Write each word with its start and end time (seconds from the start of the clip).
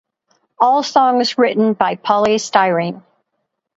All 0.57 0.81
songs 0.81 1.37
written 1.37 1.73
by 1.73 1.93
Poly 1.95 2.37
Styrene. 2.37 3.03